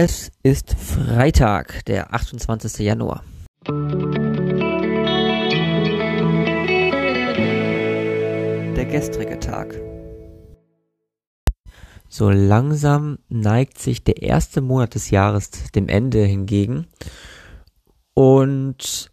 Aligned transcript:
Es 0.00 0.30
ist 0.44 0.74
Freitag, 0.74 1.84
der 1.86 2.14
28. 2.14 2.86
Januar. 2.86 3.24
Der 8.76 8.84
gestrige 8.84 9.40
Tag. 9.40 9.74
So 12.08 12.30
langsam 12.30 13.18
neigt 13.28 13.80
sich 13.80 14.04
der 14.04 14.22
erste 14.22 14.60
Monat 14.60 14.94
des 14.94 15.10
Jahres 15.10 15.50
dem 15.74 15.88
Ende 15.88 16.24
hingegen. 16.24 16.86
Und 18.14 19.10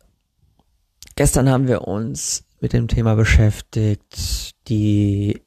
gestern 1.16 1.50
haben 1.50 1.68
wir 1.68 1.88
uns 1.88 2.44
mit 2.62 2.74
dem 2.74 2.88
Thema 2.88 3.16
beschäftigt, 3.16 4.52
die 4.68 5.42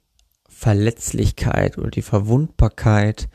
Verletzlichkeit 0.49 1.79
oder 1.79 1.91
die 1.91 2.03
Verwundbarkeit 2.03 3.29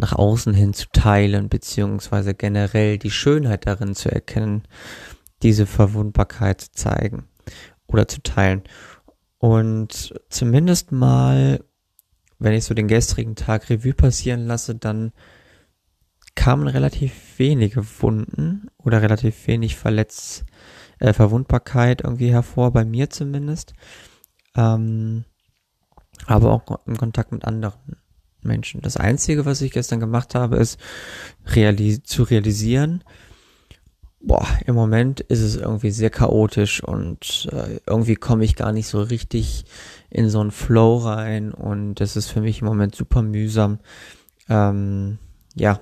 nach 0.00 0.14
außen 0.14 0.54
hin 0.54 0.72
zu 0.72 0.86
teilen, 0.92 1.48
beziehungsweise 1.48 2.34
generell 2.34 2.98
die 2.98 3.10
Schönheit 3.10 3.66
darin 3.66 3.94
zu 3.94 4.10
erkennen, 4.10 4.62
diese 5.42 5.66
Verwundbarkeit 5.66 6.60
zu 6.60 6.72
zeigen 6.72 7.28
oder 7.86 8.08
zu 8.08 8.22
teilen. 8.22 8.62
Und 9.38 10.14
zumindest 10.28 10.92
mal, 10.92 11.64
wenn 12.38 12.54
ich 12.54 12.64
so 12.64 12.74
den 12.74 12.88
gestrigen 12.88 13.36
Tag 13.36 13.70
Revue 13.70 13.94
passieren 13.94 14.46
lasse, 14.46 14.74
dann 14.74 15.12
kamen 16.34 16.68
relativ 16.68 17.38
wenige 17.38 17.84
Wunden 18.00 18.68
oder 18.78 19.02
relativ 19.02 19.46
wenig 19.46 19.76
Verletz, 19.76 20.44
äh, 20.98 21.12
Verwundbarkeit 21.12 22.02
irgendwie 22.02 22.30
hervor, 22.30 22.72
bei 22.72 22.84
mir 22.84 23.10
zumindest. 23.10 23.74
Ähm, 24.54 25.24
aber 26.26 26.52
auch 26.52 26.86
im 26.86 26.96
Kontakt 26.96 27.32
mit 27.32 27.44
anderen. 27.44 27.96
Menschen. 28.42 28.80
Das 28.80 28.96
Einzige, 28.96 29.46
was 29.46 29.60
ich 29.60 29.72
gestern 29.72 30.00
gemacht 30.00 30.34
habe, 30.34 30.56
ist 30.56 30.78
realis 31.46 32.02
zu 32.02 32.22
realisieren, 32.22 33.04
boah, 34.20 34.46
im 34.66 34.74
Moment 34.74 35.20
ist 35.20 35.40
es 35.40 35.56
irgendwie 35.56 35.90
sehr 35.90 36.10
chaotisch 36.10 36.82
und 36.82 37.48
äh, 37.52 37.80
irgendwie 37.86 38.16
komme 38.16 38.44
ich 38.44 38.54
gar 38.54 38.72
nicht 38.72 38.86
so 38.86 39.00
richtig 39.00 39.64
in 40.10 40.28
so 40.28 40.40
einen 40.40 40.50
Flow 40.50 40.98
rein 40.98 41.52
und 41.52 41.96
das 41.96 42.16
ist 42.16 42.28
für 42.28 42.40
mich 42.40 42.60
im 42.60 42.66
Moment 42.66 42.94
super 42.94 43.22
mühsam. 43.22 43.78
Ähm, 44.48 45.18
ja, 45.54 45.80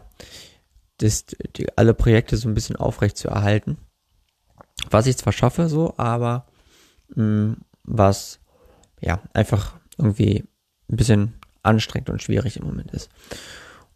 das, 0.99 1.27
die, 1.57 1.67
alle 1.77 1.95
Projekte 1.95 2.37
so 2.37 2.49
ein 2.49 2.55
bisschen 2.55 2.77
aufrecht 2.77 3.17
zu 3.17 3.29
erhalten. 3.29 3.79
Was 4.91 5.07
ich 5.07 5.17
zwar 5.17 5.33
schaffe 5.33 5.69
so, 5.69 5.95
aber 5.97 6.47
mh, 7.15 7.25
mm, 7.25 7.57
was 7.85 8.41
ja 9.01 9.23
einfach 9.33 9.77
irgendwie 9.97 10.45
ein 10.91 10.97
bisschen 10.97 11.35
anstrengend 11.69 12.11
und 12.11 12.23
schwierig 12.23 12.57
im 12.57 12.67
Moment 12.67 12.91
ist. 12.93 13.11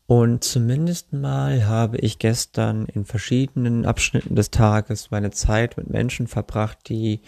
Und 0.06 0.44
zumindest 0.44 1.12
mal 1.12 1.66
habe 1.66 1.96
ich 1.98 2.18
gestern 2.18 2.86
in 2.86 3.04
verschiedenen 3.04 3.86
Abschnitten 3.86 4.34
des 4.34 4.50
Tages 4.50 5.10
meine 5.10 5.30
Zeit 5.30 5.76
mit 5.76 5.88
Menschen 5.88 6.26
verbracht, 6.26 6.78
die 6.88 7.22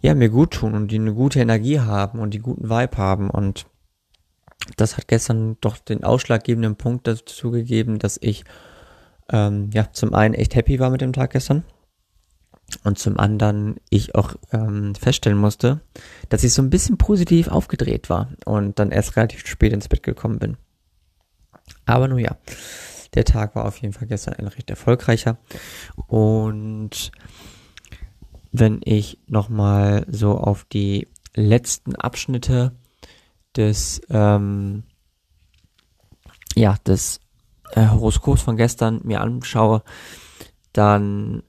ja 0.00 0.14
mir 0.14 0.28
gut 0.28 0.52
tun 0.52 0.74
und 0.74 0.90
die 0.90 0.98
eine 0.98 1.14
gute 1.14 1.40
Energie 1.40 1.80
haben 1.80 2.18
und 2.18 2.34
die 2.34 2.40
guten 2.40 2.68
Vibe 2.68 2.96
haben 2.96 3.30
und 3.30 3.66
das 4.76 4.96
hat 4.96 5.06
gestern 5.06 5.58
doch 5.60 5.78
den 5.78 6.02
ausschlaggebenden 6.02 6.76
Punkt 6.76 7.06
dazu 7.06 7.50
gegeben, 7.52 7.98
dass 7.98 8.18
ich 8.20 8.44
ähm, 9.30 9.70
ja 9.72 9.92
zum 9.92 10.12
einen 10.12 10.34
echt 10.34 10.54
happy 10.54 10.80
war 10.80 10.90
mit 10.90 11.02
dem 11.02 11.12
Tag 11.12 11.30
gestern 11.30 11.62
und 12.84 12.98
zum 12.98 13.18
anderen 13.18 13.76
ich 13.90 14.14
auch 14.14 14.34
ähm, 14.52 14.94
feststellen 14.94 15.38
musste, 15.38 15.80
dass 16.28 16.44
ich 16.44 16.52
so 16.52 16.62
ein 16.62 16.70
bisschen 16.70 16.98
positiv 16.98 17.48
aufgedreht 17.48 18.10
war 18.10 18.30
und 18.44 18.78
dann 18.78 18.90
erst 18.90 19.16
relativ 19.16 19.46
spät 19.46 19.72
ins 19.72 19.88
Bett 19.88 20.02
gekommen 20.02 20.38
bin. 20.38 20.56
Aber 21.84 22.08
nun 22.08 22.18
ja, 22.18 22.36
der 23.14 23.24
Tag 23.24 23.54
war 23.54 23.64
auf 23.64 23.78
jeden 23.78 23.92
Fall 23.94 24.08
gestern 24.08 24.34
ein 24.34 24.48
recht 24.48 24.70
erfolgreicher 24.70 25.38
und 26.06 27.12
wenn 28.52 28.80
ich 28.84 29.18
nochmal 29.26 30.06
so 30.08 30.32
auf 30.38 30.64
die 30.64 31.08
letzten 31.34 31.94
Abschnitte 31.94 32.72
des 33.54 34.00
ähm, 34.10 34.84
ja 36.54 36.76
des 36.86 37.20
äh, 37.72 37.88
Horoskops 37.88 38.42
von 38.42 38.56
gestern 38.56 39.00
mir 39.04 39.20
anschaue, 39.20 39.82
dann 40.72 41.42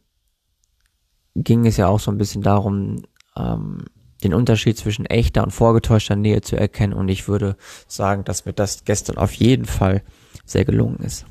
ging 1.43 1.65
es 1.65 1.77
ja 1.77 1.87
auch 1.87 1.99
so 1.99 2.11
ein 2.11 2.17
bisschen 2.17 2.41
darum, 2.41 3.03
ähm, 3.35 3.85
den 4.23 4.33
Unterschied 4.33 4.77
zwischen 4.77 5.05
echter 5.05 5.43
und 5.43 5.51
vorgetäuschter 5.51 6.15
Nähe 6.15 6.41
zu 6.41 6.55
erkennen. 6.57 6.93
Und 6.93 7.07
ich 7.09 7.27
würde 7.27 7.55
sagen, 7.87 8.23
dass 8.23 8.45
mir 8.45 8.53
das 8.53 8.83
gestern 8.83 9.17
auf 9.17 9.33
jeden 9.33 9.65
Fall 9.65 10.01
sehr 10.45 10.65
gelungen 10.65 10.97
ist. 10.97 11.25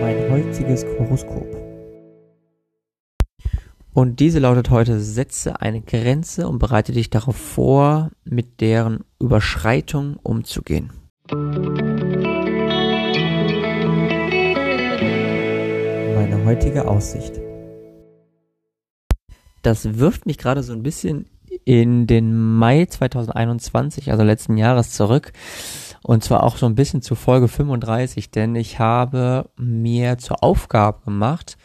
Mein 0.00 0.30
heutiges 0.30 0.84
Horoskop. 0.84 1.46
Und 3.92 4.20
diese 4.20 4.38
lautet 4.38 4.70
heute, 4.70 5.00
setze 5.00 5.60
eine 5.60 5.80
Grenze 5.80 6.46
und 6.46 6.58
bereite 6.58 6.92
dich 6.92 7.10
darauf 7.10 7.36
vor, 7.36 8.10
mit 8.24 8.60
deren 8.60 9.00
Überschreitung 9.18 10.16
umzugehen. 10.22 10.92
Heutige 16.50 16.88
Aussicht. 16.88 17.40
Das 19.62 19.98
wirft 20.00 20.26
mich 20.26 20.36
gerade 20.36 20.64
so 20.64 20.72
ein 20.72 20.82
bisschen 20.82 21.26
in 21.64 22.08
den 22.08 22.34
Mai 22.34 22.86
2021, 22.86 24.10
also 24.10 24.24
letzten 24.24 24.56
Jahres 24.56 24.90
zurück. 24.90 25.32
Und 26.02 26.24
zwar 26.24 26.42
auch 26.42 26.56
so 26.56 26.66
ein 26.66 26.74
bisschen 26.74 27.02
zu 27.02 27.14
Folge 27.14 27.46
35, 27.46 28.32
denn 28.32 28.56
ich 28.56 28.80
habe 28.80 29.48
mir 29.56 30.18
zur 30.18 30.42
Aufgabe 30.42 31.04
gemacht, 31.04 31.56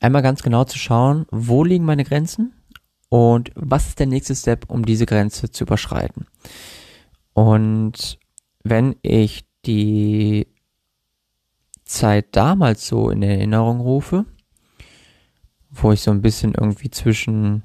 einmal 0.00 0.20
ganz 0.20 0.42
genau 0.42 0.64
zu 0.64 0.76
schauen, 0.76 1.24
wo 1.30 1.64
liegen 1.64 1.86
meine 1.86 2.04
Grenzen 2.04 2.52
und 3.08 3.52
was 3.54 3.88
ist 3.88 4.00
der 4.00 4.06
nächste 4.06 4.34
Step, 4.34 4.66
um 4.68 4.84
diese 4.84 5.06
Grenze 5.06 5.50
zu 5.50 5.64
überschreiten. 5.64 6.26
Und 7.32 8.18
wenn 8.64 8.96
ich 9.00 9.46
die 9.64 10.46
Zeit 11.88 12.36
damals 12.36 12.86
so 12.86 13.08
in 13.10 13.22
Erinnerung 13.22 13.80
rufe, 13.80 14.26
wo 15.70 15.90
ich 15.90 16.02
so 16.02 16.10
ein 16.10 16.20
bisschen 16.20 16.54
irgendwie 16.54 16.90
zwischen 16.90 17.62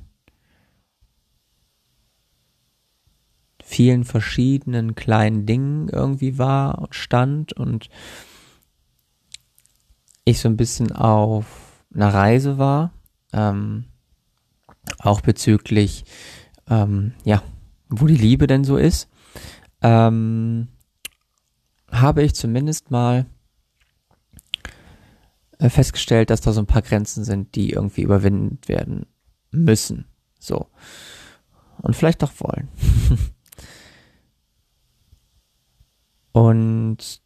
vielen 3.61 4.05
verschiedenen 4.05 4.95
kleinen 4.95 5.45
Dingen 5.45 5.89
irgendwie 5.89 6.37
war 6.37 6.79
und 6.79 6.95
stand 6.95 7.53
und 7.53 7.89
ich 10.25 10.39
so 10.39 10.47
ein 10.47 10.57
bisschen 10.57 10.93
auf 10.93 11.83
einer 11.93 12.13
Reise 12.13 12.57
war, 12.57 12.93
ähm, 13.33 13.85
auch 14.99 15.19
bezüglich, 15.19 16.05
ähm, 16.69 17.13
ja, 17.25 17.43
wo 17.89 18.07
die 18.07 18.15
Liebe 18.15 18.47
denn 18.47 18.63
so 18.63 18.77
ist, 18.77 19.09
ähm, 19.81 20.69
habe 21.91 22.23
ich 22.23 22.35
zumindest 22.35 22.89
mal 22.89 23.25
festgestellt, 25.69 26.29
dass 26.29 26.41
da 26.41 26.51
so 26.51 26.61
ein 26.61 26.67
paar 26.67 26.81
Grenzen 26.81 27.23
sind, 27.23 27.55
die 27.55 27.71
irgendwie 27.71 28.01
überwindet 28.01 28.67
werden 28.67 29.05
müssen. 29.51 30.05
So. 30.39 30.67
Und 31.81 31.95
vielleicht 31.95 32.21
doch 32.21 32.33
wollen. 32.39 32.69
Und 36.33 37.21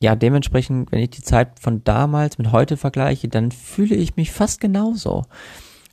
ja, 0.00 0.14
dementsprechend, 0.14 0.92
wenn 0.92 1.00
ich 1.00 1.10
die 1.10 1.22
Zeit 1.22 1.58
von 1.60 1.82
damals 1.84 2.38
mit 2.38 2.52
heute 2.52 2.76
vergleiche, 2.76 3.28
dann 3.28 3.50
fühle 3.50 3.96
ich 3.96 4.16
mich 4.16 4.30
fast 4.30 4.60
genauso. 4.60 5.24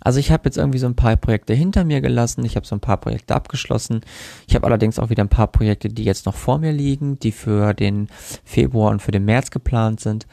Also 0.02 0.20
ich 0.20 0.32
habe 0.32 0.46
jetzt 0.46 0.58
irgendwie 0.58 0.80
so 0.80 0.88
ein 0.88 0.96
paar 0.96 1.16
Projekte 1.16 1.54
hinter 1.54 1.86
mir 1.86 2.02
gelassen, 2.02 2.44
ich 2.44 2.56
habe 2.56 2.66
so 2.66 2.76
ein 2.76 2.82
paar 2.82 2.98
Projekte 2.98 3.36
abgeschlossen. 3.36 4.02
Ich 4.48 4.56
habe 4.56 4.66
allerdings 4.66 4.98
auch 4.98 5.10
wieder 5.12 5.24
ein 5.24 5.30
paar 5.30 5.48
Projekte, 5.48 5.90
die 5.90 6.04
jetzt 6.04 6.26
noch 6.26 6.36
vor 6.36 6.58
mir 6.58 6.72
liegen, 6.72 7.20
die 7.20 7.32
für 7.32 7.74
den 7.74 8.08
Februar 8.44 8.92
und 8.92 9.02
für 9.02 9.12
den 9.12 9.26
März 9.26 9.52
geplant 9.52 10.00
sind. 10.00 10.26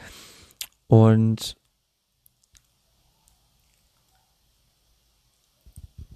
Und 0.89 1.55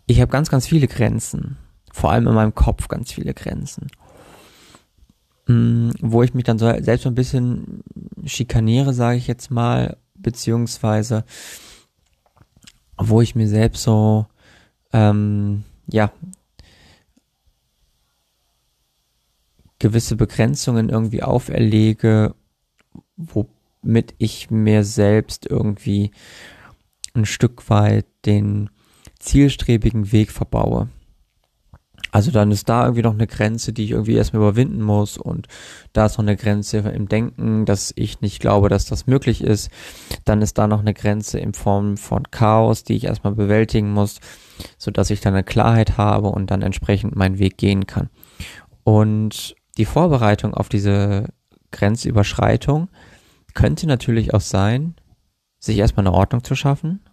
ich 0.07 0.19
habe 0.19 0.31
ganz, 0.31 0.49
ganz 0.49 0.67
viele 0.67 0.87
Grenzen. 0.87 1.57
Vor 1.91 2.11
allem 2.11 2.27
in 2.27 2.33
meinem 2.33 2.55
Kopf 2.55 2.87
ganz 2.87 3.11
viele 3.11 3.35
Grenzen. 3.35 3.91
Mm, 5.45 5.91
wo 6.01 6.23
ich 6.23 6.33
mich 6.33 6.43
dann 6.43 6.57
so 6.57 6.65
selbst 6.81 7.03
so 7.03 7.09
ein 7.09 7.15
bisschen 7.15 7.83
schikaniere, 8.25 8.93
sage 8.93 9.17
ich 9.17 9.27
jetzt 9.27 9.51
mal, 9.51 9.97
beziehungsweise 10.15 11.23
wo 12.97 13.21
ich 13.21 13.35
mir 13.35 13.47
selbst 13.47 13.83
so, 13.83 14.25
ähm, 14.91 15.65
ja, 15.87 16.11
gewisse 19.77 20.15
Begrenzungen 20.15 20.89
irgendwie 20.89 21.21
auferlege, 21.21 22.33
wo 23.17 23.52
mit 23.83 24.15
ich 24.17 24.49
mir 24.49 24.83
selbst 24.83 25.45
irgendwie 25.45 26.11
ein 27.13 27.25
Stück 27.25 27.69
weit 27.69 28.05
den 28.25 28.69
zielstrebigen 29.19 30.11
Weg 30.11 30.31
verbaue. 30.31 30.89
Also 32.13 32.29
dann 32.29 32.51
ist 32.51 32.69
da 32.69 32.83
irgendwie 32.83 33.01
noch 33.01 33.15
eine 33.15 33.25
Grenze, 33.25 33.73
die 33.73 33.85
ich 33.85 33.91
irgendwie 33.91 34.13
erstmal 34.13 34.43
überwinden 34.43 34.83
muss 34.83 35.17
und 35.17 35.47
da 35.93 36.05
ist 36.05 36.19
noch 36.19 36.23
eine 36.23 36.37
Grenze 36.37 36.77
im 36.77 37.07
Denken, 37.07 37.65
dass 37.65 37.91
ich 37.95 38.21
nicht 38.21 38.39
glaube, 38.39 38.69
dass 38.69 38.85
das 38.85 39.07
möglich 39.07 39.43
ist. 39.43 39.71
Dann 40.23 40.43
ist 40.43 40.59
da 40.59 40.67
noch 40.67 40.81
eine 40.81 40.93
Grenze 40.93 41.39
in 41.39 41.53
Form 41.53 41.97
von 41.97 42.29
Chaos, 42.29 42.83
die 42.83 42.97
ich 42.97 43.05
erstmal 43.05 43.33
bewältigen 43.33 43.91
muss, 43.91 44.19
so 44.77 44.91
dass 44.91 45.09
ich 45.09 45.21
dann 45.21 45.33
eine 45.33 45.43
Klarheit 45.43 45.97
habe 45.97 46.27
und 46.27 46.51
dann 46.51 46.61
entsprechend 46.61 47.15
meinen 47.15 47.39
Weg 47.39 47.57
gehen 47.57 47.87
kann. 47.87 48.09
Und 48.83 49.55
die 49.79 49.85
Vorbereitung 49.85 50.53
auf 50.53 50.69
diese 50.69 51.29
Grenzüberschreitung 51.71 52.89
könnte 53.53 53.87
natürlich 53.87 54.33
auch 54.33 54.41
sein, 54.41 54.95
sich 55.59 55.77
erstmal 55.77 56.07
eine 56.07 56.15
Ordnung 56.15 56.43
zu 56.43 56.55
schaffen, 56.55 57.03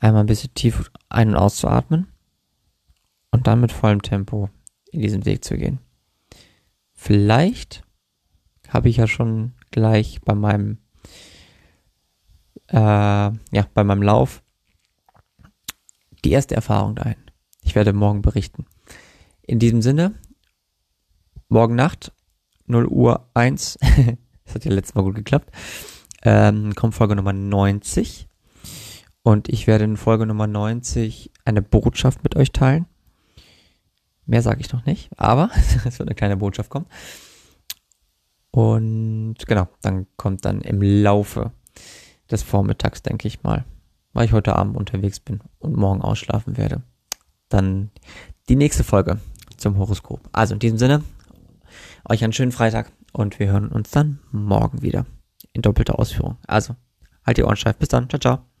einmal 0.00 0.22
ein 0.22 0.26
bisschen 0.26 0.54
tief 0.54 0.90
ein- 1.08 1.30
und 1.30 1.36
auszuatmen 1.36 2.08
und 3.30 3.46
dann 3.46 3.60
mit 3.60 3.72
vollem 3.72 4.02
Tempo 4.02 4.50
in 4.90 5.00
diesen 5.00 5.24
Weg 5.24 5.44
zu 5.44 5.56
gehen. 5.56 5.80
Vielleicht 6.92 7.82
habe 8.68 8.88
ich 8.88 8.96
ja 8.96 9.06
schon 9.06 9.54
gleich 9.70 10.20
bei 10.22 10.34
meinem 10.34 10.78
äh, 12.68 12.76
ja 12.76 13.66
bei 13.74 13.84
meinem 13.84 14.02
Lauf 14.02 14.42
die 16.24 16.30
erste 16.30 16.54
Erfahrung 16.54 16.94
dahin. 16.94 17.16
Ich 17.62 17.74
werde 17.74 17.92
morgen 17.92 18.22
berichten. 18.22 18.66
In 19.42 19.58
diesem 19.58 19.82
Sinne, 19.82 20.14
morgen 21.48 21.74
Nacht 21.74 22.12
0 22.66 22.86
Uhr 22.86 23.28
1, 23.34 23.78
das 24.54 24.60
hat 24.60 24.70
ja 24.70 24.74
letztes 24.74 24.94
Mal 24.94 25.02
gut 25.02 25.16
geklappt, 25.16 25.50
ähm, 26.22 26.74
kommt 26.74 26.94
Folge 26.94 27.16
Nummer 27.16 27.32
90 27.32 28.28
und 29.22 29.48
ich 29.48 29.66
werde 29.66 29.84
in 29.84 29.96
Folge 29.96 30.26
Nummer 30.26 30.46
90 30.46 31.32
eine 31.44 31.60
Botschaft 31.60 32.22
mit 32.22 32.36
euch 32.36 32.52
teilen. 32.52 32.86
Mehr 34.26 34.42
sage 34.42 34.60
ich 34.60 34.72
noch 34.72 34.86
nicht, 34.86 35.10
aber 35.16 35.50
es 35.84 35.98
wird 35.98 36.08
eine 36.08 36.14
kleine 36.14 36.36
Botschaft 36.36 36.70
kommen. 36.70 36.86
Und 38.52 39.36
genau, 39.46 39.66
dann 39.82 40.06
kommt 40.16 40.44
dann 40.44 40.60
im 40.60 40.80
Laufe 40.80 41.50
des 42.30 42.44
Vormittags, 42.44 43.02
denke 43.02 43.26
ich 43.26 43.42
mal, 43.42 43.64
weil 44.12 44.26
ich 44.26 44.32
heute 44.32 44.54
Abend 44.54 44.76
unterwegs 44.76 45.18
bin 45.18 45.40
und 45.58 45.76
morgen 45.76 46.00
ausschlafen 46.00 46.56
werde. 46.56 46.82
Dann 47.48 47.90
die 48.48 48.56
nächste 48.56 48.84
Folge 48.84 49.18
zum 49.56 49.78
Horoskop. 49.78 50.20
Also 50.30 50.54
in 50.54 50.60
diesem 50.60 50.78
Sinne, 50.78 51.02
euch 52.08 52.22
einen 52.22 52.32
schönen 52.32 52.52
Freitag 52.52 52.92
und 53.14 53.38
wir 53.38 53.52
hören 53.52 53.68
uns 53.68 53.90
dann 53.90 54.18
morgen 54.32 54.82
wieder 54.82 55.06
in 55.52 55.62
doppelter 55.62 55.98
Ausführung. 55.98 56.36
Also, 56.46 56.76
halt 57.24 57.38
die 57.38 57.44
Ohren 57.44 57.56
steif. 57.56 57.76
Bis 57.76 57.88
dann. 57.88 58.08
Ciao, 58.08 58.20
ciao. 58.20 58.53